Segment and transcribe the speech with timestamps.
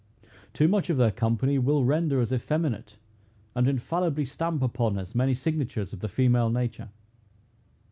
[0.51, 2.97] Too much of their company will render us effeminate,
[3.53, 6.89] and infallibly stamp upon us many signatures of the female nature.